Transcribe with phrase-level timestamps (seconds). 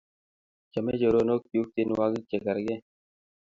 [0.71, 2.81] chame choronok chuk tienwogik che kargei